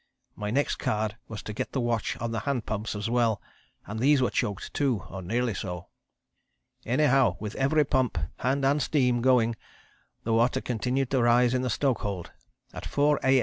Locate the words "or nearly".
5.11-5.53